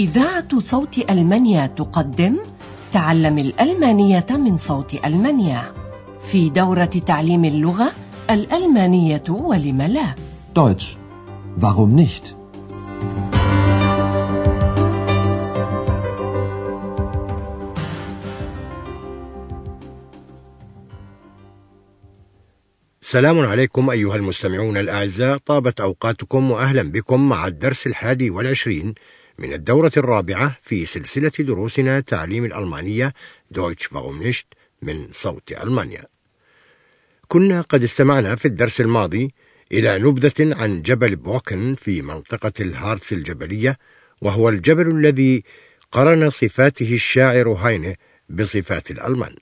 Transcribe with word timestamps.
إذاعة 0.00 0.60
صوت 0.60 1.10
ألمانيا 1.10 1.66
تقدم 1.66 2.36
تعلم 2.92 3.38
الألمانية 3.38 4.26
من 4.30 4.58
صوت 4.58 5.04
ألمانيا 5.04 5.72
في 6.20 6.50
دورة 6.50 6.84
تعليم 6.84 7.44
اللغة 7.44 7.92
الألمانية 8.30 9.24
ولم 9.28 9.82
لا 9.82 10.14
Deutsch. 10.54 10.96
Warum 11.60 11.94
nicht? 11.94 12.34
سلام 23.02 23.38
عليكم 23.38 23.90
أيها 23.90 24.16
المستمعون 24.16 24.76
الأعزاء 24.76 25.36
طابت 25.36 25.80
أوقاتكم 25.80 26.50
وأهلا 26.50 26.82
بكم 26.82 27.28
مع 27.28 27.46
الدرس 27.46 27.86
الحادي 27.86 28.30
والعشرين 28.30 28.94
من 29.40 29.52
الدورة 29.52 29.92
الرابعة 29.96 30.56
في 30.62 30.86
سلسلة 30.86 31.32
دروسنا 31.38 32.00
تعليم 32.00 32.44
الألمانية 32.44 33.14
Deutsch, 33.50 33.86
warum 33.86 34.16
nicht 34.16 34.46
من 34.82 35.08
صوت 35.12 35.52
ألمانيا. 35.52 36.04
كنا 37.28 37.60
قد 37.60 37.82
استمعنا 37.82 38.36
في 38.36 38.44
الدرس 38.44 38.80
الماضي 38.80 39.34
إلى 39.72 39.98
نبذة 39.98 40.62
عن 40.62 40.82
جبل 40.82 41.16
بوكن 41.16 41.74
في 41.74 42.02
منطقة 42.02 42.52
الهارتس 42.60 43.12
الجبلية 43.12 43.78
وهو 44.22 44.48
الجبل 44.48 44.90
الذي 44.90 45.44
قرن 45.92 46.30
صفاته 46.30 46.94
الشاعر 46.94 47.48
هاينه 47.48 47.96
بصفات 48.28 48.90
الألمان. 48.90 49.36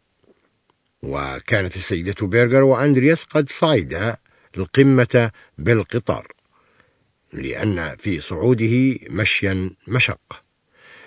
وكانت 1.03 1.77
السيدة 1.77 2.27
بيرغر 2.27 2.63
وأندرياس 2.63 3.25
قد 3.25 3.49
صعدا 3.49 4.17
القمة 4.57 5.31
بالقطار. 5.59 6.38
لأن 7.33 7.97
في 7.97 8.21
صعوده 8.21 8.99
مشيا 9.11 9.71
مشق 9.89 10.43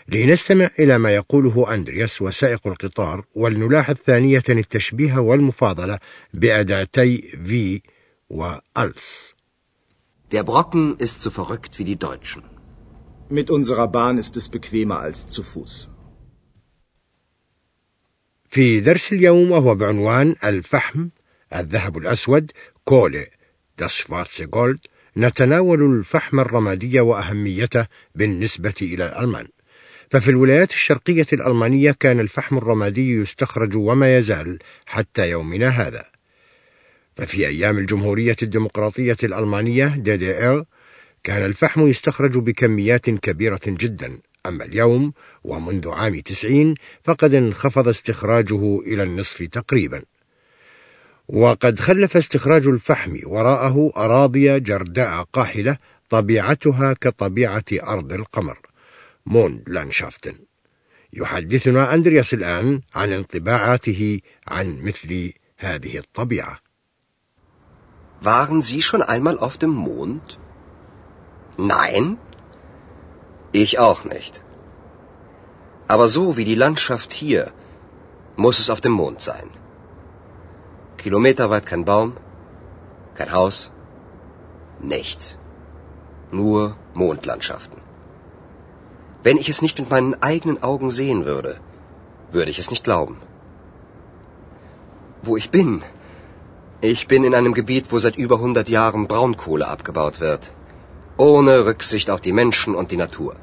لنستمع 0.08 0.70
إلى 0.80 0.98
ما 0.98 1.16
يقوله 1.16 1.74
أندرياس 1.74 2.22
وسائق 2.22 2.68
القطار 2.68 3.26
ولنلاحظ 3.36 3.96
ثانية 3.96 4.44
التشبيه 4.50 5.18
والمفاضلة 5.18 6.00
بأداتي 6.34 7.38
في 7.46 7.82
وألس 8.30 9.36
Der 10.32 10.44
Brocken 10.46 10.96
ist 10.98 11.22
so 11.22 11.30
verrückt 11.30 11.78
wie 11.78 11.84
die 11.84 12.00
Deutschen. 12.00 12.44
Mit 13.30 13.50
unserer 13.50 13.90
Bahn 13.90 14.18
ist 14.18 14.38
es 14.38 14.48
bequemer 14.48 15.00
als 15.00 15.28
zu 15.28 15.44
Fuß. 15.44 15.90
في 18.50 18.80
درس 18.80 19.14
اليوم 19.14 19.52
وهو 19.52 19.76
بعنوان 19.76 20.36
الفحم 20.44 21.10
الذهب 21.56 21.98
الأسود 21.98 22.52
كولي 22.86 23.28
داس 23.78 24.04
جولد 24.42 24.80
نتناول 25.17 25.98
الفحم 25.98 26.40
الرمادي 26.40 27.00
وأهميته 27.00 27.86
بالنسبة 28.16 28.73
إلى 28.81 29.06
الألمان. 29.06 29.48
ففي 30.09 30.30
الولايات 30.31 30.72
الشرقية 30.72 31.26
الألمانية 31.34 31.95
كان 32.00 32.20
الفحم 32.20 32.58
الرمادي 32.58 33.14
يستخرج 33.16 33.78
وما 33.78 34.18
يزال 34.18 34.59
حتى 34.86 35.30
يومنا 35.30 35.68
هذا. 35.68 36.06
ففي 37.16 37.48
أيام 37.48 37.78
الجمهورية 37.78 38.36
الديمقراطية 38.44 39.18
الألمانية 39.23 39.86
دي 39.86 40.18
دي 40.18 40.50
إل 40.50 40.66
كان 41.23 41.46
الفحم 41.46 41.88
يستخرج 41.88 42.38
بكميات 42.38 43.09
كبيرة 43.09 43.62
جدا. 43.68 44.20
أما 44.46 44.66
اليوم 44.66 45.14
ومنذ 45.44 45.90
عام 45.90 46.20
تسعين 46.20 46.75
فقد 47.03 47.34
انخفض 47.34 47.88
استخراجه 47.88 48.80
إلى 48.80 49.03
النصف 49.03 49.44
تقريبا. 49.44 50.02
وقد 51.32 51.80
خلف 51.80 52.18
استخراج 52.18 52.68
الفحم 52.68 53.20
وراءه 53.26 53.92
أراضي 53.98 54.60
جرداء 54.60 55.24
قاحلة 55.34 55.78
طبيعتها 56.10 56.94
كطبيعة 56.94 57.66
أرض 57.74 58.14
القمر 58.14 58.58
موند 59.26 59.64
لانشافتن 59.68 60.36
يحدثنا 61.14 61.94
أندرياس 61.94 62.34
الآن 62.34 62.81
عن 62.96 63.14
انطباعاته 63.14 64.19
عن 64.47 64.81
مثل 64.81 65.34
هذه 65.58 65.97
الطبيعة 65.97 66.59
Waren 68.22 68.62
Sie 68.62 68.81
schon 68.84 69.02
einmal 69.02 69.40
auf 69.40 69.58
dem 69.58 69.72
Mond? 69.72 70.38
Nein? 71.58 72.18
Ich 73.52 73.80
auch 73.80 74.06
nicht. 74.06 74.44
Aber 75.88 76.08
so 76.08 76.38
wie 76.38 76.46
die 76.46 76.59
Landschaft 76.66 77.12
hier, 77.13 77.52
muss 78.36 78.59
es 78.59 78.69
auf 78.69 78.81
dem 78.81 78.92
Mond 78.92 79.22
sein. 79.22 79.50
Kilometerweit 81.03 81.66
kein 81.66 81.84
Baum, 81.84 82.09
kein 83.16 83.31
Haus, 83.31 83.72
nichts. 84.79 85.35
Nur 86.31 86.75
Mondlandschaften. 86.94 87.79
Wenn 89.23 89.38
ich 89.38 89.50
es 89.50 89.62
nicht 89.63 89.79
mit 89.79 89.89
meinen 89.89 90.16
eigenen 90.22 90.62
Augen 90.62 90.91
sehen 90.91 91.25
würde, 91.25 91.59
würde 92.31 92.51
ich 92.51 92.59
es 92.59 92.69
nicht 92.69 92.84
glauben. 92.84 93.17
Wo 95.23 95.38
ich 95.38 95.50
bin? 95.50 95.81
Ich 96.81 97.07
bin 97.07 97.23
in 97.23 97.35
einem 97.35 97.53
Gebiet, 97.53 97.91
wo 97.91 97.97
seit 97.97 98.16
über 98.16 98.35
100 98.35 98.69
Jahren 98.69 99.07
Braunkohle 99.07 99.68
abgebaut 99.68 100.19
wird. 100.19 100.51
Ohne 101.18 101.66
Rücksicht 101.66 102.12
auf 102.12 102.22
die 102.22 102.33
Menschen 102.41 102.75
und 102.75 102.91
die 102.91 103.01
Natur. 103.06 103.35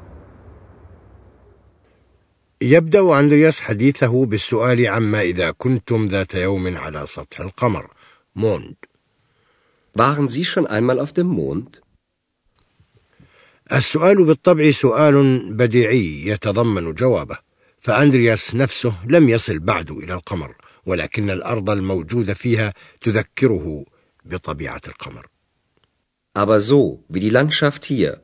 يبدأ 2.61 3.19
أندرياس 3.19 3.59
حديثه 3.59 4.25
بالسؤال 4.25 4.87
عما 4.87 5.21
إذا 5.21 5.51
كنتم 5.51 6.07
ذات 6.07 6.33
يوم 6.33 6.77
على 6.77 7.07
سطح 7.07 7.39
القمر 7.39 7.91
موند 8.35 8.75
Waren 9.95 10.27
Sie 10.27 10.45
schon 10.45 10.67
einmal 10.67 10.99
auf 10.99 11.13
dem 11.13 11.27
Mond? 11.27 11.81
السؤال 13.71 14.23
بالطبع 14.25 14.71
سؤال 14.71 15.39
بديعي 15.53 16.25
يتضمن 16.25 16.93
جوابه 16.93 17.37
فأندرياس 17.79 18.55
نفسه 18.55 18.95
لم 19.05 19.29
يصل 19.29 19.59
بعد 19.59 19.91
إلى 19.91 20.13
القمر 20.13 20.55
ولكن 20.85 21.29
الأرض 21.29 21.69
الموجودة 21.69 22.33
فيها 22.33 22.73
تذكره 23.01 23.85
بطبيعة 24.25 24.81
القمر 24.87 25.25
Aber 26.35 26.61
so 26.61 27.03
wie 27.09 27.19
die 27.19 27.29
Landschaft 27.29 27.85
hier, 27.85 28.21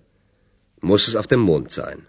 muss 0.82 1.08
es 1.08 1.16
auf 1.16 1.28
dem 1.28 1.40
Mond 1.40 1.72
sein. 1.72 2.08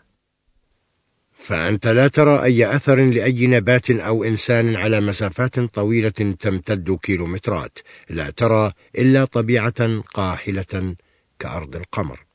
فأنت 1.39 1.87
لا 1.87 2.09
ترى 2.09 2.43
أي 2.43 2.77
أثر 2.77 2.97
لأي 3.05 3.47
نبات 3.47 3.91
أو 3.91 4.25
إنسان 4.25 4.77
على 4.77 5.01
مسافات 5.01 5.61
طويلة 5.61 6.37
تمتد 6.41 6.99
كيلومترات 7.03 7.79
لا 8.11 8.31
ترى 8.31 8.73
إلا 8.99 9.25
طبيعة 9.25 10.03
قاحلة 10.15 10.97
كأرض 11.39 11.77
القمر 11.77 12.27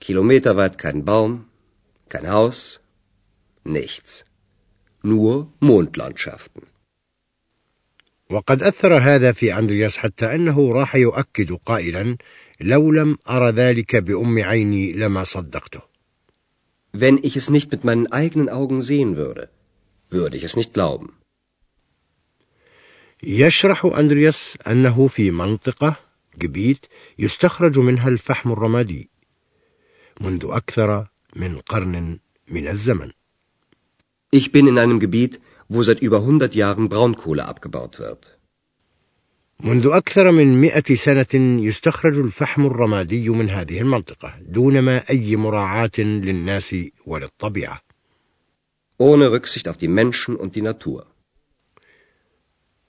Kilometerweit 0.00 0.78
kein 0.78 1.04
Baum, 1.04 1.32
kein 2.08 2.30
Haus, 2.30 2.80
nichts. 3.64 4.24
Nur 5.02 5.52
Mondlandschaften. 5.60 6.62
وقد 8.30 8.62
أثر 8.62 8.94
هذا 8.98 9.32
في 9.32 9.58
أندرياس 9.58 9.96
حتى 9.96 10.34
أنه 10.34 10.72
راح 10.72 10.94
يؤكد 10.94 11.52
قائلا 11.52 12.16
لو 12.60 12.92
لم 12.92 13.18
أرى 13.30 13.50
ذلك 13.50 13.96
بأم 13.96 14.38
عيني 14.38 14.92
لما 14.92 15.24
صدقته 15.24 15.80
Wenn 16.91 17.17
ich 17.27 17.35
es 17.35 17.49
nicht 17.49 17.71
mit 17.71 17.83
meinen 17.83 18.07
eigenen 18.11 18.49
Augen 18.49 18.81
sehen 18.81 19.15
würde, 19.15 19.49
würde 20.09 20.37
ich 20.37 20.43
es 20.43 20.55
nicht 20.55 20.73
glauben. 20.73 21.09
يشرح 23.23 23.85
أندرياس 23.85 24.57
أنه 24.67 25.07
في 25.07 25.31
منطقة 25.31 25.95
جبيت 26.37 26.85
يستخرج 27.19 27.79
منها 27.79 28.09
الفحم 28.09 28.51
الرمادي 28.51 29.09
منذ 30.21 30.45
أكثر 30.49 31.07
من 31.35 31.59
قرن 31.59 32.19
من 32.47 32.67
الزمن 32.67 33.11
Ich 34.31 34.51
bin 34.51 34.67
in 34.67 34.79
einem 34.79 34.99
Gebiet, 34.99 35.39
wo 35.69 35.83
seit 35.83 35.99
über 36.01 36.17
100 36.17 36.55
Jahren 36.55 36.89
Braunkohle 36.89 37.45
abgebaut 37.45 37.99
wird. 37.99 38.36
منذ 39.64 39.86
أكثر 39.86 40.30
من 40.30 40.60
مئة 40.60 40.94
سنة 40.94 41.62
يستخرج 41.64 42.18
الفحم 42.18 42.66
الرمادي 42.66 43.28
من 43.28 43.50
هذه 43.50 43.80
المنطقة 43.80 44.34
دون 44.40 44.78
ما 44.78 45.10
أي 45.10 45.36
مراعاة 45.36 45.90
للناس 45.98 46.76
وللطبيعة. 47.06 47.82
Ohne 48.98 49.32
Rücksicht 49.32 49.68
auf 49.68 49.76
die 49.76 49.88
Menschen 49.88 50.36
und 50.36 50.54
die 50.54 50.62
Natur. 50.62 51.06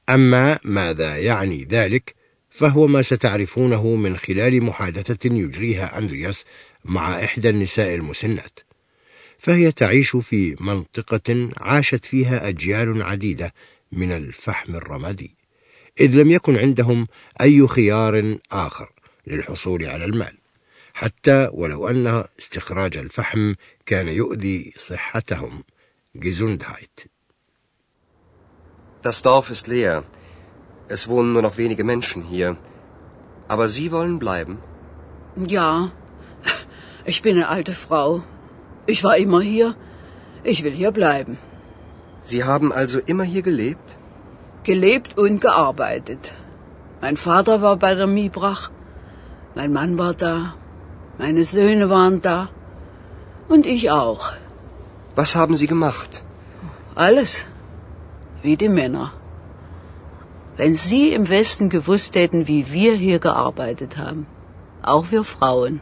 أما 0.09 0.59
ماذا 0.63 1.17
يعني 1.17 1.63
ذلك 1.63 2.15
فهو 2.49 2.87
ما 2.87 3.01
ستعرفونه 3.01 3.95
من 3.95 4.17
خلال 4.17 4.63
محادثة 4.63 5.29
يجريها 5.35 5.97
أندرياس 5.97 6.45
مع 6.85 7.23
إحدى 7.23 7.49
النساء 7.49 7.95
المسنات. 7.95 8.59
فهي 9.37 9.71
تعيش 9.71 10.15
في 10.15 10.55
منطقة 10.59 11.49
عاشت 11.57 12.05
فيها 12.05 12.47
أجيال 12.47 13.01
عديدة 13.01 13.53
من 13.91 14.11
الفحم 14.11 14.75
الرمادي. 14.75 15.38
إذ 16.00 16.14
لم 16.14 16.30
يكن 16.30 16.56
عندهم 16.56 17.06
أي 17.40 17.66
خيار 17.66 18.38
آخر 18.52 18.92
للحصول 19.26 19.86
على 19.86 20.04
المال 20.04 20.38
حتى 20.94 21.48
ولو 21.52 21.88
أن 21.88 22.24
استخراج 22.38 22.96
الفحم 22.96 23.54
كان 23.86 24.08
يؤذي 24.08 24.74
صحتهم 24.76 25.64
Gesundheit. 26.14 27.10
Das 29.02 29.22
Dorf 29.22 29.50
ist 29.50 29.66
leer. 29.66 30.04
Es 30.86 31.08
wohnen 31.08 31.32
nur 31.32 31.42
noch 31.42 31.56
wenige 31.58 31.82
Menschen 31.82 32.22
hier. 32.22 32.56
Aber 33.48 33.68
Sie 33.68 33.90
wollen 33.90 34.18
bleiben? 34.20 34.58
Ja, 35.56 35.90
ich 37.04 37.20
bin 37.22 37.36
eine 37.36 37.48
alte 37.48 37.72
Frau. 37.72 38.22
Ich 38.86 39.02
war 39.02 39.16
immer 39.16 39.40
hier. 39.40 39.74
Ich 40.44 40.62
will 40.62 40.72
hier 40.72 40.92
bleiben. 40.92 41.36
Sie 42.22 42.44
haben 42.44 42.72
also 42.72 42.98
immer 43.00 43.24
hier 43.24 43.42
gelebt? 43.42 43.97
Gelebt 44.69 45.17
und 45.17 45.41
gearbeitet. 45.41 46.31
Mein 47.01 47.17
Vater 47.17 47.53
war 47.63 47.75
bei 47.83 47.95
der 47.99 48.07
Miebrach. 48.07 48.63
Mein 49.55 49.71
Mann 49.77 49.93
war 49.97 50.13
da. 50.13 50.33
Meine 51.21 51.43
Söhne 51.51 51.85
waren 51.89 52.17
da. 52.21 52.49
Und 53.53 53.65
ich 53.75 53.89
auch. 53.89 54.25
Was 55.15 55.31
haben 55.35 55.55
Sie 55.61 55.69
gemacht? 55.71 56.23
Alles. 57.05 57.47
Wie 58.43 58.57
die 58.63 58.69
Männer. 58.69 59.07
Wenn 60.59 60.75
Sie 60.75 61.05
im 61.19 61.25
Westen 61.29 61.69
gewusst 61.69 62.13
hätten, 62.19 62.47
wie 62.51 62.71
wir 62.71 62.93
hier 63.05 63.17
gearbeitet 63.17 63.97
haben. 63.97 64.27
Auch 64.83 65.09
wir 65.13 65.23
Frauen. 65.23 65.81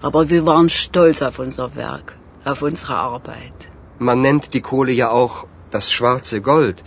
Aber 0.00 0.22
wir 0.30 0.46
waren 0.46 0.70
stolz 0.70 1.20
auf 1.28 1.38
unser 1.46 1.68
Werk, 1.76 2.16
auf 2.52 2.62
unsere 2.62 2.96
Arbeit. 2.96 3.68
Man 3.98 4.22
nennt 4.22 4.54
die 4.54 4.64
Kohle 4.70 4.92
ja 4.92 5.10
auch 5.10 5.36
das 5.76 5.92
schwarze 5.98 6.40
Gold. 6.40 6.82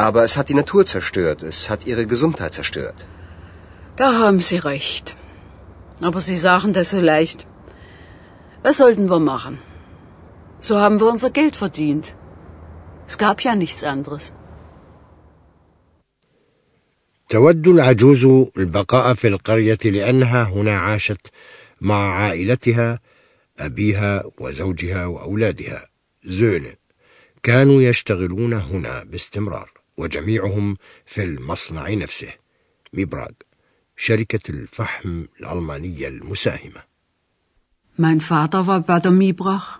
Aber 0.00 0.24
es 0.24 0.36
hat 0.36 0.48
die 0.50 0.58
Natur 0.62 0.84
zerstört, 0.94 1.42
es 1.42 1.70
hat 1.70 1.86
ihre 1.86 2.06
Gesundheit 2.06 2.52
zerstört. 2.58 2.98
Da 3.96 4.08
haben 4.22 4.40
Sie 4.40 4.58
recht. 4.58 5.16
Aber 6.08 6.20
Sie 6.20 6.36
sagen 6.36 6.72
das 6.78 6.90
so 6.90 7.00
leicht. 7.00 7.46
Was 8.62 8.76
sollten 8.82 9.08
wir 9.08 9.20
machen? 9.34 9.58
So 10.60 10.80
haben 10.80 10.98
wir 11.00 11.08
unser 11.14 11.30
Geld 11.30 11.56
verdient. 11.56 12.06
Es 13.08 13.16
gab 13.18 13.40
ja 13.46 13.54
nichts 13.54 13.84
anderes. 13.84 14.32
تود 17.28 17.68
العجوز 17.68 18.24
البقاء 18.56 19.14
في 19.14 19.28
القرية 19.28 19.78
لأنها 19.84 20.42
هنا 20.44 20.78
عاشت 20.78 21.26
مع 21.80 22.12
عائلتها 22.14 23.00
أبيها 23.58 24.24
وزوجها 24.38 25.06
وأولادها 25.06 25.88
زون 26.24 26.66
كانوا 27.42 27.82
يشتغلون 27.82 28.52
هنا 28.52 29.04
باستمرار 29.04 29.70
وجميعهم 29.97 30.77
في 31.05 31.23
المصنع 31.23 31.89
نفسه 31.89 32.33
ميبراغ 32.93 33.31
شركة 33.97 34.49
الفحم 34.49 35.25
الألمانية 35.39 36.07
المساهمة 36.07 36.81
Mein 37.97 38.21
Vater 38.21 38.65
war 38.67 38.81
bei 38.81 38.99
der 38.99 39.11
Miebrach, 39.11 39.79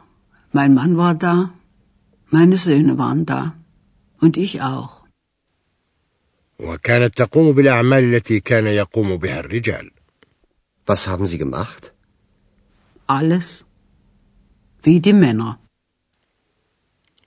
mein 0.52 0.74
Mann 0.74 0.98
war 0.98 1.16
da, 1.16 1.54
meine 2.30 2.58
Söhne 2.58 2.98
waren 2.98 3.26
da 3.26 3.56
und 4.22 4.38
ich 4.38 4.62
auch. 4.62 5.02
وكانت 6.60 7.18
تقوم 7.18 7.52
بالأعمال 7.52 8.04
التي 8.16 8.40
كان 8.40 8.68
يقوم 8.68 9.18
بها 9.18 9.40
الرجال 9.40 9.92
Was 10.86 11.08
haben 11.08 11.26
Sie 11.26 11.38
gemacht? 11.38 11.94
Alles 13.08 13.66
wie 14.84 15.00
die 15.00 15.14
Männer. 15.14 15.60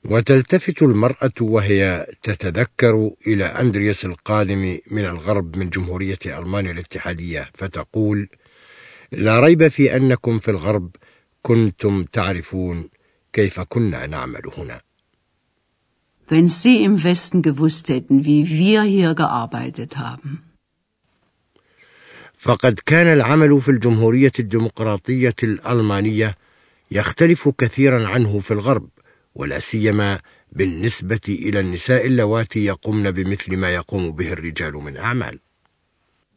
وتلتفت 0.05 0.83
المرأة 0.83 1.33
وهي 1.41 2.07
تتذكر 2.23 3.11
إلى 3.27 3.45
أندرياس 3.45 4.05
القادم 4.05 4.79
من 4.91 5.05
الغرب 5.05 5.57
من 5.57 5.71
جمهورية 5.71 6.19
ألمانيا 6.27 6.71
الاتحادية 6.71 7.51
فتقول: 7.55 8.29
لا 9.13 9.41
ريب 9.41 9.69
في 9.69 9.97
أنكم 9.97 10.39
في 10.39 10.51
الغرب 10.51 10.97
كنتم 11.43 12.05
تعرفون 12.05 12.89
كيف 13.33 13.61
كنا 13.61 14.07
نعمل 14.07 14.43
هنا. 14.59 14.81
Wenn 16.27 16.49
Sie 16.49 16.83
im 16.85 17.05
Westen 17.05 17.43
gewusst 17.43 17.89
hätten, 17.89 18.25
wie 18.25 18.49
wir 18.49 18.83
hier 18.83 19.15
gearbeitet 19.15 19.97
haben. 19.97 20.39
فقد 22.39 22.81
كان 22.87 23.07
العمل 23.07 23.61
في 23.61 23.69
الجمهورية 23.69 24.33
الديمقراطية 24.39 25.35
الألمانية 25.43 26.37
يختلف 26.91 27.49
كثيرا 27.49 28.09
عنه 28.09 28.39
في 28.39 28.51
الغرب 28.51 28.89
ولا 29.35 29.59
سيما 29.59 30.21
بالنسبة 30.53 31.21
إلى 31.29 31.61
النساء 31.61 32.07
اللواتي 32.07 32.65
يقمن 32.65 33.11
بمثل 33.11 33.57
ما 33.57 33.75
يقوم 33.75 34.13
به 34.13 34.33
الرجال 34.33 34.73
من 34.73 34.97
أعمال. 34.97 35.39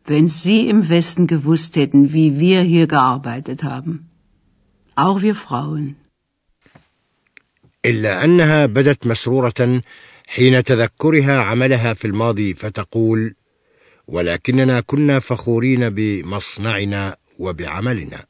Wenn 0.08 0.28
Sie 0.30 0.70
im 0.70 0.90
Westen 0.90 1.28
gewusst 1.28 1.76
hätten, 1.76 2.14
wie 2.14 2.40
wir 2.40 2.62
hier 2.62 2.88
gearbeitet 2.88 3.64
haben. 3.64 4.10
Auch 4.96 5.22
wir 5.22 5.36
Frauen. 5.36 5.96
إلا 7.86 8.24
أنها 8.24 8.66
بدت 8.66 9.08
مسرورة 9.08 9.82
حين 10.28 10.64
تذكرها 10.64 11.40
عملها 11.40 11.94
في 11.94 12.06
الماضي 12.06 12.54
فتقول: 12.54 13.36
ولكننا 14.08 14.80
كنا 14.80 15.20
فخورين 15.20 15.90
بمصنعنا 15.90 17.16
وبعملنا. 17.40 18.26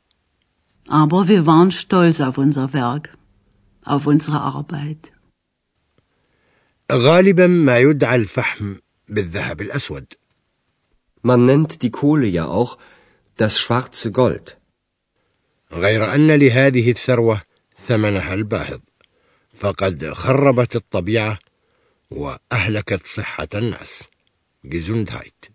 Aber 0.90 1.28
wir 1.28 1.46
waren 1.46 1.72
stolz 1.72 2.22
auf 2.22 2.38
unser 2.38 2.74
Werk. 2.74 3.18
Auf 3.88 4.08
unsere 4.08 4.42
Arbeit. 4.42 5.12
غالبا 6.92 7.48
ما 7.48 7.80
يدعى 7.80 8.16
الفحم 8.16 8.76
بالذهب 9.10 9.62
الأسود. 9.62 10.14
Man 11.24 11.46
nennt 11.46 11.82
die 11.82 11.92
Kohle 11.92 12.28
ja 12.28 12.46
auch 12.46 12.78
das 13.38 13.60
schwarze 13.60 14.12
Gold. 14.12 14.58
غير 15.72 16.14
أن 16.16 16.32
لهذه 16.32 16.92
الثروة 16.92 17.42
ثمنها 17.88 18.34
الباهظ، 18.34 18.80
فقد 19.54 20.14
خربت 20.14 20.76
الطبيعة 20.76 21.40
وأهلكت 22.12 23.08
صحة 23.08 23.50
الناس. 23.54 24.04
Gesundheit. 24.64 25.52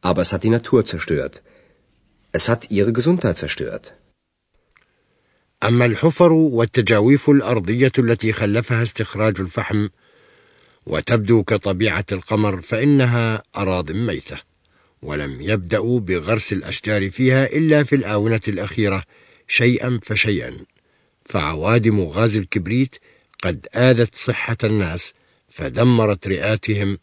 Aber 0.00 0.22
es 0.22 0.32
hat 0.32 0.44
die 0.44 0.50
Natur 0.50 0.84
zerstört. 0.84 1.42
Es 2.32 2.48
hat 2.48 2.70
ihre 2.70 2.92
Gesundheit 2.92 3.36
zerstört. 3.36 3.94
أما 5.64 5.84
الحفر 5.84 6.32
والتجاويف 6.32 7.30
الأرضية 7.30 7.92
التي 7.98 8.32
خلفها 8.32 8.82
استخراج 8.82 9.40
الفحم 9.40 9.88
وتبدو 10.86 11.42
كطبيعة 11.42 12.04
القمر 12.12 12.62
فإنها 12.62 13.42
أراض 13.56 13.92
ميتة 13.92 14.40
ولم 15.02 15.40
يبدأوا 15.40 16.00
بغرس 16.00 16.52
الأشجار 16.52 17.10
فيها 17.10 17.46
إلا 17.46 17.84
في 17.84 17.96
الآونة 17.96 18.40
الأخيرة 18.48 19.04
شيئا 19.48 20.00
فشيئا. 20.02 20.56
فعوادم 21.24 22.00
غاز 22.00 22.36
الكبريت 22.36 22.96
قد 23.42 23.66
آذت 23.74 24.14
صحة 24.14 24.56
الناس 24.64 25.14
فدمرت 25.48 26.28
رئاتهم 26.28 26.98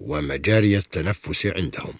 ومجاري 0.00 0.76
التنفس 0.78 1.46
عندهم. 1.46 1.94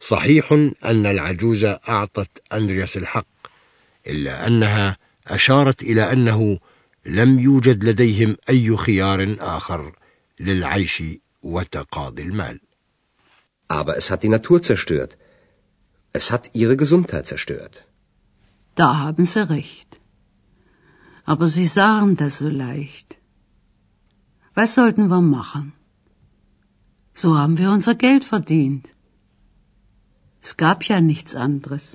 صحيح 0.00 0.52
أن 0.84 1.06
العجوز 1.06 1.64
أعطت 1.64 2.30
أندرياس 2.52 2.96
الحق 2.96 3.26
إلا 4.06 4.46
أنها 4.46 5.01
أشارت 5.27 5.83
إلى 5.83 6.11
أنه 6.11 6.59
لم 7.05 7.39
يوجد 7.39 7.83
لديهم 7.83 8.37
أي 8.49 8.77
خيار 8.77 9.35
آخر 9.39 9.95
للعيش 10.39 11.03
وتقاضي 11.43 12.21
المال. 12.21 12.59
Aber 13.69 13.97
es 13.97 14.09
hat 14.11 14.23
die 14.23 14.29
Natur 14.29 14.61
zerstört. 14.61 15.17
Es 16.13 16.31
hat 16.31 16.49
ihre 16.53 16.77
Gesundheit 16.77 17.25
zerstört. 17.25 17.83
Da 18.75 18.97
haben 18.97 19.25
Sie 19.25 19.49
recht. 19.49 19.99
Aber 21.25 21.47
Sie 21.47 21.67
sagen 21.67 22.15
das 22.15 22.37
so 22.37 22.49
leicht. 22.49 23.17
Was 24.59 24.73
sollten 24.73 25.07
wir 25.09 25.21
machen? 25.21 25.73
So 27.13 27.37
haben 27.37 27.57
wir 27.57 27.69
unser 27.71 27.95
Geld 27.95 28.23
verdient. 28.23 28.85
Es 30.41 30.55
gab 30.63 30.83
ja 30.89 31.01
nichts 31.01 31.35
anderes. 31.35 31.85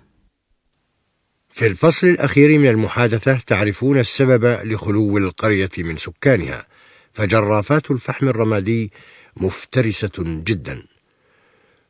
في 1.58 1.68
الفصل 1.68 2.08
الأخير 2.08 2.60
من 2.60 2.70
المحادثة 2.70 3.40
تعرفون 3.48 4.00
السبب 4.00 4.46
لخلو 4.64 5.18
القرية 5.18 5.70
من 5.78 5.98
سكانها 5.98 6.68
فجرافات 7.14 7.92
الفحم 7.92 8.30
الرمادي 8.30 8.92
مفترسة 9.38 10.12
جدا 10.18 10.84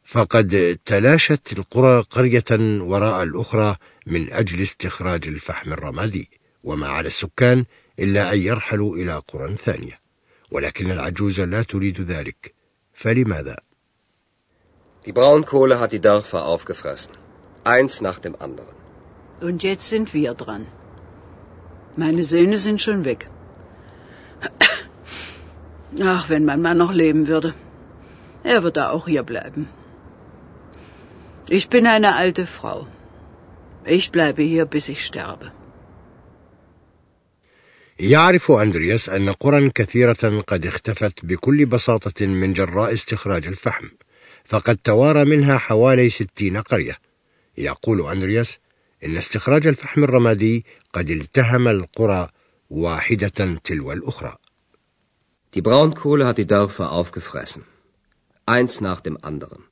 فقد 0.03 0.79
تلاشت 0.85 1.53
القرى 1.57 2.03
قرية 2.11 2.79
وراء 2.81 3.23
الأخرى 3.23 3.75
من 4.05 4.33
أجل 4.33 4.61
استخراج 4.61 5.27
الفحم 5.27 5.73
الرمادي 5.73 6.29
وما 6.63 6.87
على 6.87 7.07
السكان 7.07 7.65
إلا 7.99 8.33
أن 8.33 8.39
يرحلوا 8.39 8.95
إلى 8.95 9.21
قرى 9.27 9.55
ثانية 9.55 9.99
ولكن 10.51 10.91
العجوز 10.91 11.39
لا 11.39 11.63
تريد 11.63 12.01
ذلك 12.01 12.53
فلماذا؟ 12.93 13.57
Die 15.05 15.11
Braunkohle 15.13 15.79
hat 15.79 15.91
die 15.91 16.01
Dörfer 16.01 16.45
aufgefressen. 16.45 17.11
Eins 17.63 18.01
nach 18.01 18.19
dem 18.19 18.35
anderen. 18.39 18.86
Und 19.40 19.62
jetzt 19.62 19.88
sind 19.88 20.14
wir 20.14 20.34
dran. 20.34 20.66
Meine 21.96 22.24
Söhne 22.24 22.56
sind 22.56 22.80
schon 22.80 23.04
weg. 23.04 23.28
Ach, 26.00 26.28
wenn 26.30 26.44
mein 26.44 26.62
Mann 26.62 26.78
noch 26.78 26.92
leben 26.92 27.26
würde. 27.26 27.54
Er 28.44 28.62
würde 28.62 28.90
auch 28.90 29.06
hier 29.06 29.22
bleiben. 29.22 29.68
Ich 31.48 31.68
bin 31.68 31.86
eine 31.86 32.14
alte 32.16 32.46
Frau. 32.46 32.86
Ich 33.84 34.10
bleibe 34.10 34.42
hier, 34.42 34.64
bis 34.66 34.88
ich 34.88 35.04
sterbe. 35.04 35.52
يعرف 37.98 38.50
أندرياس 38.50 39.08
أن 39.08 39.30
قرى 39.30 39.70
كثيرة 39.70 40.40
قد 40.46 40.66
اختفت 40.66 41.24
بكل 41.24 41.66
بساطة 41.66 42.26
من 42.26 42.52
جراء 42.52 42.92
استخراج 42.92 43.46
الفحم 43.46 43.88
فقد 44.44 44.76
توارى 44.76 45.24
منها 45.24 45.58
حوالي 45.58 46.10
ستين 46.10 46.56
قرية 46.56 46.98
يقول 47.58 48.10
أندرياس 48.10 48.58
إن 49.03 49.17
استخراج 49.17 49.67
الفحم 49.67 50.03
الرمادي 50.03 50.65
قد 50.93 51.09
التهم 51.09 51.67
القرى 51.67 52.29
واحدة 52.69 53.59
تلو 53.63 53.91
الأخرى. 53.91 54.35
Die 55.53 55.61
Braunkohle 55.61 56.25
hat 56.25 56.37
die 56.37 56.47
Dörfer 56.47 56.91
aufgefressen. 56.91 57.63
Eins 58.45 58.81
nach 58.81 59.01
dem 59.01 59.17
anderen. 59.23 59.63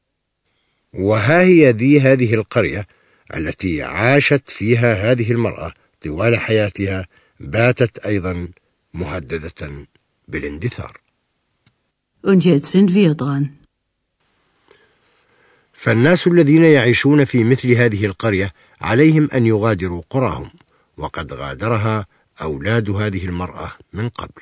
وها 0.93 1.41
هي 1.41 1.71
ذي 1.71 2.01
هذه 2.01 2.33
القرية 2.33 2.87
التي 3.35 3.83
عاشت 3.83 4.49
فيها 4.49 5.11
هذه 5.11 5.31
المرأة 5.31 5.73
طوال 6.01 6.37
حياتها 6.37 7.07
باتت 7.39 7.99
أيضا 7.99 8.49
مهددة 8.93 9.87
بالاندثار. 10.27 10.97
Und 12.23 12.43
jetzt 12.45 12.71
sind 12.71 12.93
wir 12.93 13.15
dran. 13.15 13.49
فالناس 15.73 16.27
الذين 16.27 16.63
يعيشون 16.63 17.25
في 17.25 17.43
مثل 17.43 17.71
هذه 17.71 18.05
القرية 18.05 18.53
عليهم 18.81 19.29
أن 19.33 19.45
يغادروا 19.45 20.01
قراهم 20.09 20.49
وقد 20.97 21.33
غادرها 21.33 22.05
أولاد 22.41 22.89
هذه 22.89 23.25
المرأة 23.25 23.71
من 23.93 24.09
قبل 24.09 24.41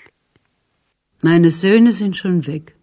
Meine 1.22 1.52
Söhne 1.52 1.94
sind 1.94 2.18
schon 2.18 2.48
weg. 2.48 2.76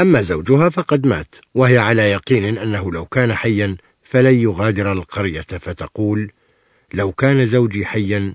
أما 0.00 0.22
زوجها 0.22 0.68
فقد 0.68 1.06
مات 1.06 1.34
وهي 1.54 1.78
على 1.78 2.10
يقين 2.10 2.58
أنه 2.58 2.92
لو 2.92 3.06
كان 3.06 3.34
حيا 3.34 3.76
فلن 4.02 4.34
يغادر 4.34 4.92
القرية 4.92 5.40
فتقول 5.40 6.32
لو 6.94 7.12
كان 7.12 7.46
زوجي 7.46 7.86
حيا 7.86 8.34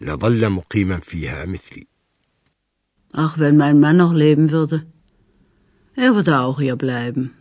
لظل 0.00 0.50
مقيما 0.50 1.00
فيها 1.00 1.44
مثلي 1.44 1.86
Ach, 3.14 3.38
wenn 3.38 3.56
mein 3.56 3.80
Mann 3.80 3.96
noch 3.96 4.12
leben 4.12 4.50
würde. 4.50 4.86
Er 5.96 6.14
würde 6.14 6.38
auch 6.40 6.60
hier 6.60 6.76
bleiben. 6.76 7.34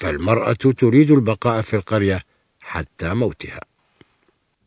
فالمرأة 0.00 0.52
تريد 0.52 1.10
البقاء 1.10 1.62
في 1.62 1.76
القرية 1.76 2.22
حتى 2.60 3.14
موتها 3.14 3.60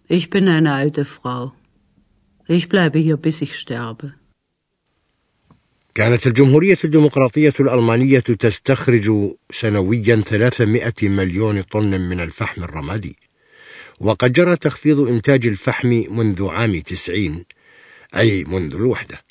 Ich 0.09 0.29
bin 0.29 0.47
eine 0.49 0.73
alte 0.73 1.05
Frau. 1.05 1.53
Ich 2.47 2.69
bleibe 2.69 2.99
hier, 2.99 3.17
bis 3.17 3.41
ich 3.41 3.55
sterbe. 3.55 4.13
كانت 5.95 6.27
الجمهورية 6.27 6.77
الديمقراطية 6.83 7.53
الألمانية 7.59 8.19
تستخرج 8.19 9.11
سنويا 9.51 10.15
300 10.15 10.93
مليون 11.01 11.61
طن 11.61 12.01
من 12.01 12.19
الفحم 12.19 12.63
الرمادي 12.63 13.15
وقد 13.99 14.33
جرى 14.33 14.55
تخفيض 14.55 14.99
إنتاج 14.99 15.47
الفحم 15.47 15.87
منذ 16.09 16.47
عام 16.47 16.79
90 16.79 17.45
أي 18.15 18.43
منذ 18.43 18.75
الوحدة 18.75 19.21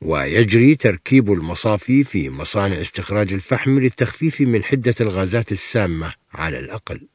ويجري 0.00 0.74
تركيب 0.74 1.32
المصافي 1.32 2.04
في 2.04 2.30
مصانع 2.30 2.80
استخراج 2.80 3.32
الفحم 3.32 3.78
للتخفيف 3.78 4.40
من 4.40 4.64
حدة 4.64 4.94
الغازات 5.00 5.52
السامة 5.52 6.12
على 6.32 6.58
الأقل. 6.58 7.08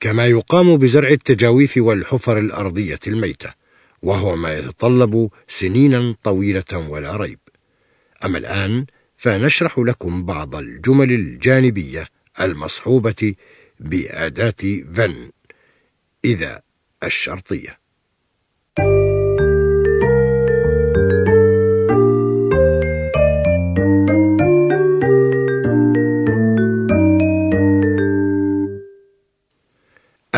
كما 0.00 0.26
يقام 0.26 0.76
بزرع 0.76 1.08
التجاويف 1.08 1.76
والحفر 1.76 2.38
الأرضية 2.38 2.98
الميتة 3.06 3.54
وهو 4.02 4.36
ما 4.36 4.54
يتطلب 4.58 5.30
سنينا 5.48 6.14
طويلة 6.22 6.88
ولا 6.88 7.16
ريب. 7.16 7.38
أما 8.24 8.38
الآن 8.38 8.86
فنشرح 9.16 9.78
لكم 9.78 10.24
بعض 10.24 10.54
الجمل 10.54 11.12
الجانبية 11.12 12.06
المصحوبة 12.40 13.34
بأداة 13.80 14.82
فن 14.94 15.30
إذا 16.24 16.62
الشرطية. 17.02 17.78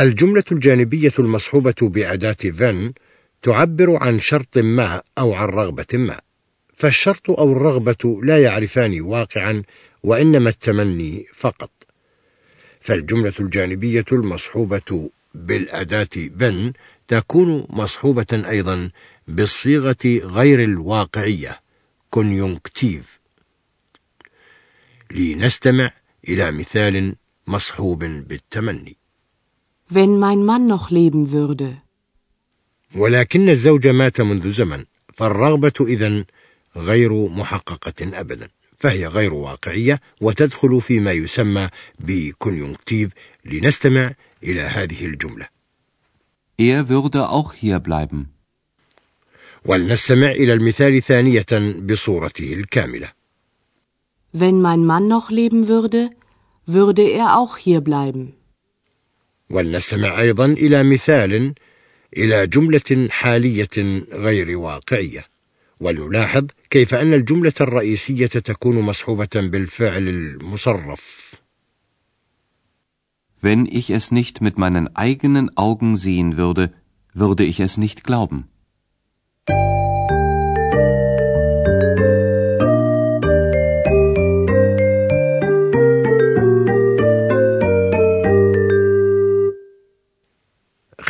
الجملة 0.00 0.44
الجانبية 0.52 1.12
المصحوبة 1.18 1.74
بأداة 1.82 2.32
فن 2.32 2.92
تعبر 3.42 3.96
عن 3.96 4.20
شرط 4.20 4.58
ما 4.58 5.02
أو 5.18 5.34
عن 5.34 5.48
رغبة 5.48 5.86
ما. 5.92 6.20
فالشرط 6.74 7.30
أو 7.30 7.52
الرغبة 7.52 8.20
لا 8.22 8.42
يعرفان 8.42 9.00
واقعا 9.00 9.62
وإنما 10.02 10.48
التمني 10.50 11.26
فقط. 11.34 11.70
فالجملة 12.80 13.32
الجانبية 13.40 14.04
المصحوبة 14.12 15.10
بالأداة 15.34 16.08
بن 16.16 16.72
تكون 17.08 17.66
مصحوبة 17.68 18.42
أيضا 18.48 18.90
بالصيغة 19.28 20.20
غير 20.24 20.64
الواقعية 20.64 21.60
كونيونكتيف. 22.10 23.20
لنستمع 25.10 25.90
إلى 26.28 26.52
مثال 26.52 27.16
مصحوب 27.46 28.04
بالتمني. 28.04 28.99
Wenn 29.92 30.18
mein 30.18 30.44
Mann 30.44 30.66
noch 30.66 30.90
leben 30.90 31.32
würde. 31.32 31.76
ولكن 32.94 33.48
الزوج 33.48 33.88
مات 33.88 34.20
منذ 34.20 34.50
زمن 34.50 34.84
فالرغبة 35.14 35.72
إذن 35.80 36.24
غير 36.76 37.28
محققة 37.28 38.20
أبدا 38.20 38.48
فهي 38.76 39.06
غير 39.06 39.34
واقعية 39.34 40.00
وتدخل 40.20 40.80
فيما 40.80 41.12
يسمى 41.12 41.68
بكونيونكتيف 41.98 43.10
لنستمع 43.44 44.14
إلى 44.42 44.60
هذه 44.60 45.04
الجملة 45.06 45.46
Er 46.58 46.88
würde 46.88 47.30
auch 47.30 47.52
hier 47.52 47.78
bleiben. 47.78 48.26
ولنستمع 49.64 50.30
إلى 50.30 50.52
المثال 50.52 51.02
ثانية 51.02 51.78
بصورته 51.86 52.52
الكاملة 52.52 53.08
Wenn 54.32 54.60
mein 54.60 54.84
Mann 54.84 55.08
noch 55.08 55.30
leben 55.30 55.66
würde, 55.68 56.10
würde 56.66 57.02
er 57.02 57.36
auch 57.38 57.56
hier 57.56 57.80
bleiben. 57.80 58.39
ولنستمع 59.50 60.20
أيضا 60.20 60.46
إلى 60.46 60.82
مثال 60.82 61.54
إلى 62.16 62.46
جملة 62.46 63.08
حالية 63.10 64.04
غير 64.12 64.58
واقعية 64.58 65.24
ولنلاحظ 65.80 66.46
كيف 66.70 66.94
أن 66.94 67.14
الجملة 67.14 67.52
الرئيسية 67.60 68.26
تكون 68.26 68.80
مصحوبة 68.80 69.28
بالفعل 69.34 70.08
المصرف 70.08 71.30
Wenn 73.42 73.64
ich 73.64 73.88
es 73.88 74.10
nicht 74.10 74.42
mit 74.42 74.58
meinen 74.58 74.94
eigenen 74.94 75.56
Augen 75.56 75.96
sehen 75.96 76.36
würde, 76.36 76.74
würde 77.14 77.44
ich 77.44 77.58
es 77.60 77.78
nicht 77.78 78.04
glauben. 78.04 78.48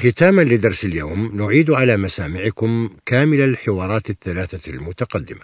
ختاما 0.00 0.42
لدرس 0.42 0.84
اليوم 0.84 1.30
نعيد 1.36 1.70
على 1.70 1.96
مسامعكم 1.96 2.90
كامل 3.06 3.40
الحوارات 3.40 4.10
الثلاثة 4.10 4.72
المتقدمة 4.72 5.40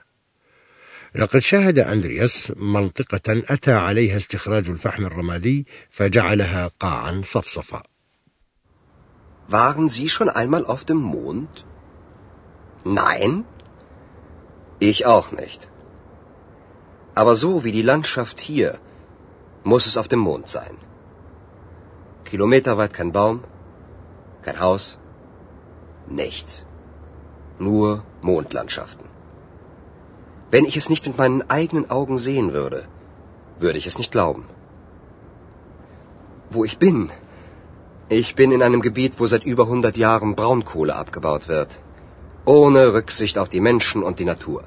لقد 1.14 1.38
شاهد 1.38 1.78
أندرياس 1.78 2.52
منطقة 2.56 3.42
أتى 3.54 3.72
عليها 3.72 4.16
استخراج 4.16 4.70
الفحم 4.70 5.04
الرمادي 5.04 5.66
فجعلها 5.90 6.70
قاعا 6.80 7.22
صفصفا 7.24 7.82
Waren 9.48 9.88
Sie 9.88 10.08
schon 10.08 10.30
einmal 10.30 10.64
auf 10.66 10.84
dem 10.84 11.02
Mond? 11.14 11.66
Nein? 12.84 13.44
Ich 14.80 15.06
auch 15.06 15.32
nicht. 15.32 15.68
Aber 17.14 17.36
so 17.36 17.64
wie 17.64 17.72
die 17.72 17.88
Landschaft 17.92 18.40
hier, 18.40 18.78
muss 19.64 19.86
es 19.86 19.96
auf 19.96 20.08
dem 20.08 20.18
Mond 20.18 20.48
sein. 20.48 20.76
Kilometerweit 22.24 22.92
kein 22.94 23.12
Baum, 23.12 23.44
kein 24.45 24.59
Haus, 24.59 24.97
nichts. 26.07 26.65
Nur 27.59 28.03
Mondlandschaften. 28.21 29.05
Wenn 30.53 30.65
ich 30.65 30.77
es 30.77 30.89
nicht 30.89 31.05
mit 31.07 31.17
meinen 31.17 31.43
eigenen 31.49 31.89
Augen 31.89 32.17
sehen 32.17 32.53
würde, 32.53 32.79
würde 33.59 33.77
ich 33.81 33.87
es 33.87 33.97
nicht 33.97 34.11
glauben. 34.11 34.43
Wo 36.49 36.65
ich 36.65 36.77
bin? 36.77 37.09
Ich 38.09 38.35
bin 38.35 38.51
in 38.51 38.63
einem 38.63 38.81
Gebiet, 38.81 39.13
wo 39.19 39.25
seit 39.27 39.45
über 39.45 39.63
100 39.63 39.95
Jahren 39.95 40.35
Braunkohle 40.35 40.95
abgebaut 40.95 41.47
wird. 41.47 41.79
Ohne 42.45 42.93
Rücksicht 42.93 43.37
auf 43.37 43.49
die 43.49 43.61
Menschen 43.61 44.03
und 44.03 44.19
die 44.19 44.25
Natur. 44.25 44.63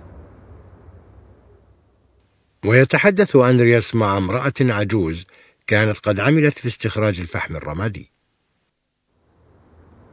ويتحدث 2.64 3.36
أندرياس 3.36 3.94
مع 3.94 4.18
امرأة 4.18 4.52
عجوز 4.60 5.26
كانت 5.66 5.98
قد 5.98 6.20
عملت 6.20 6.58
في 6.58 6.68
استخراج 6.68 7.20
الفحم 7.20 7.56
الرمادي 7.56 8.10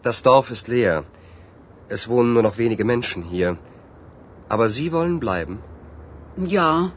das 0.06 0.22
Dorf 0.26 0.50
ist 0.54 0.68
leer. 0.68 0.96
Es 1.94 2.02
wohnen 2.08 2.32
nur 2.34 2.42
noch 2.46 2.58
wenige 2.58 2.84
Menschen 2.90 3.22
hier. 3.30 3.56
Aber 4.48 4.68
Sie 4.68 4.92
wollen 4.92 5.18
bleiben? 5.24 5.58
Ja, 6.58 6.92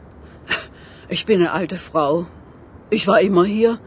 ich 1.15 1.25
bin 1.29 1.39
eine 1.39 1.51
alte 1.59 1.77
Frau. 1.77 2.27
Ich 2.97 3.07
war 3.07 3.19
immer 3.29 3.45
hier. 3.45 3.79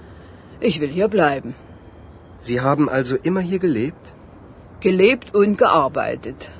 Ich 0.68 0.80
will 0.80 0.92
hier 0.98 1.08
bleiben. 1.14 1.54
Sie 2.48 2.60
haben 2.60 2.88
also 2.98 3.14
immer 3.30 3.44
hier 3.52 3.60
gelebt? 3.60 4.12
Gelebt 4.80 5.34
und 5.36 5.56
gearbeitet. 5.64 6.50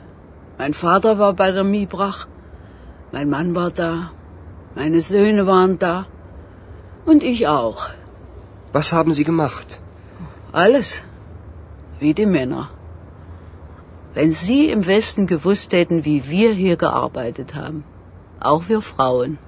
Mein 0.59 0.75
Vater 0.85 1.19
war 1.19 1.33
bei 1.45 1.51
der 1.51 1.65
Miebrach. 1.65 2.27
Mein 3.11 3.29
Mann 3.37 3.55
war 3.57 3.71
da. 3.73 3.95
Meine 4.77 5.01
Söhne 5.13 5.49
waren 5.55 5.79
da. 5.81 6.07
Und 7.07 7.25
ich 7.25 7.49
auch. 7.49 7.89
Was 8.73 8.93
haben 8.93 9.13
Sie 9.21 9.25
gemacht? 9.25 9.81
Alles. 10.53 11.03
Wie 12.03 12.15
die 12.21 12.31
Männer. 12.37 12.65
Wenn 14.15 14.33
Sie 14.33 14.63
im 14.77 14.87
Westen 14.87 15.27
gewusst 15.33 15.73
hätten, 15.73 16.05
wie 16.05 16.21
wir 16.31 16.51
hier 16.63 16.77
gearbeitet 16.77 17.55
haben. 17.55 17.85
Auch 18.51 18.69
wir 18.71 18.81
Frauen. 18.93 19.39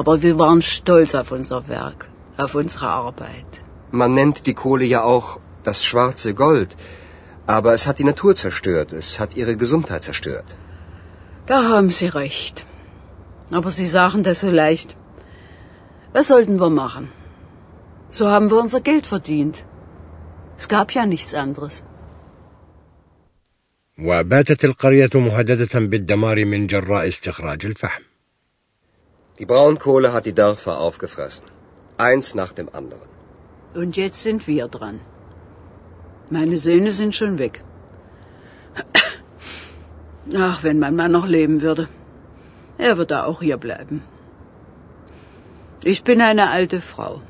Aber 0.00 0.14
wir 0.22 0.38
waren 0.38 0.62
stolz 0.62 1.14
auf 1.20 1.32
unser 1.32 1.60
Werk, 1.68 2.08
auf 2.44 2.54
unsere 2.62 2.88
Arbeit. 2.88 3.60
Man 3.90 4.14
nennt 4.14 4.46
die 4.46 4.54
Kohle 4.62 4.86
ja 4.94 5.02
auch 5.02 5.28
das 5.68 5.84
schwarze 5.84 6.34
Gold. 6.34 6.76
Aber 7.58 7.74
es 7.74 7.86
hat 7.86 7.98
die 7.98 8.08
Natur 8.12 8.34
zerstört, 8.34 8.92
es 9.02 9.20
hat 9.20 9.36
ihre 9.36 9.56
Gesundheit 9.56 10.02
zerstört. 10.08 10.56
Da 11.46 11.62
haben 11.74 11.90
Sie 11.90 12.10
recht. 12.22 12.66
Aber 13.60 13.70
Sie 13.70 13.86
sagen 13.98 14.22
das 14.22 14.40
so 14.40 14.50
leicht. 14.64 14.96
Was 16.12 16.28
sollten 16.28 16.58
wir 16.58 16.70
machen? 16.82 17.08
So 18.10 18.30
haben 18.34 18.50
wir 18.50 18.60
unser 18.66 18.80
Geld 18.80 19.06
verdient. 19.14 19.64
Es 20.57 20.67
gab 20.67 20.91
ja 20.91 21.05
nichts 21.05 21.33
anderes. 21.33 21.83
وباتت 23.97 24.65
القرية 24.65 25.09
مهددة 25.15 25.79
بالدمار 25.79 26.45
من 26.45 26.67
جراء 26.67 27.07
استخراج 27.07 27.65
الفحم. 27.65 28.03
Die 29.39 29.45
Braunkohle 29.45 30.13
hat 30.13 30.25
die 30.25 30.33
Dörfer 30.33 30.79
aufgefressen. 30.79 31.47
Eins 31.97 32.35
nach 32.35 32.53
dem 32.53 32.69
anderen. 32.73 33.09
Und 33.73 33.97
jetzt 33.97 34.21
sind 34.23 34.47
wir 34.47 34.67
dran. 34.67 34.99
Meine 36.29 36.57
Söhne 36.57 36.91
sind 36.91 37.15
schon 37.15 37.37
weg. 37.37 37.63
Ach, 40.47 40.63
wenn 40.63 40.79
mein 40.79 40.95
Mann 40.95 41.11
noch 41.11 41.27
leben 41.27 41.61
würde. 41.61 41.87
Er 42.77 42.97
würde 42.97 43.25
auch 43.25 43.41
hier 43.41 43.57
bleiben. 43.57 44.03
Ich 45.83 46.03
bin 46.03 46.21
eine 46.21 46.49
alte 46.49 46.79
Frau. 46.91 47.21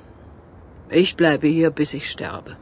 Ich 0.89 1.15
bleibe 1.15 1.47
hier, 1.47 1.69
bis 1.71 1.93
ich 1.93 2.09
sterbe. 2.09 2.57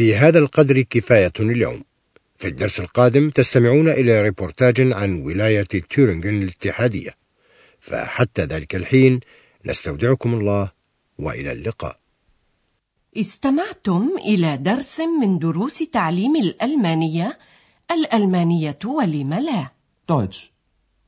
في 0.00 0.16
هذا 0.16 0.38
القدر 0.38 0.82
كفاية 0.82 1.32
اليوم. 1.40 1.84
في 2.38 2.48
الدرس 2.48 2.80
القادم 2.80 3.30
تستمعون 3.30 3.88
إلى 3.88 4.20
ريبورتاج 4.22 4.80
عن 4.80 5.22
ولاية 5.22 5.68
تورنغن 5.90 6.42
الاتحادية. 6.42 7.14
فحتى 7.80 8.42
ذلك 8.42 8.74
الحين 8.74 9.20
نستودعكم 9.64 10.34
الله 10.34 10.70
وإلى 11.18 11.52
اللقاء. 11.52 11.98
استمعتم 13.16 14.10
إلى 14.18 14.56
درس 14.56 15.00
من 15.00 15.38
دروس 15.38 15.78
تعليم 15.78 16.36
الألمانية 16.36 17.38
الألمانية 17.90 18.78
ولم 18.84 19.34
لا 19.34 19.70
Deutsch. 20.12 20.50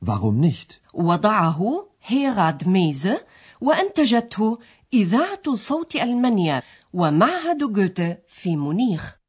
Warum 0.05 0.41
nicht? 0.41 0.79
وضعه 0.93 1.89
هيراد 2.03 2.67
ميزه 2.67 3.25
وأنتجته 3.61 4.59
إذاعة 4.93 5.55
صوت 5.55 5.95
ألمانيا 5.95 6.61
ومعهد 6.93 7.57
جوته 7.57 8.17
في 8.27 8.57
مونيخ. 8.57 9.22